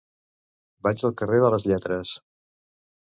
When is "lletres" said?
1.73-2.15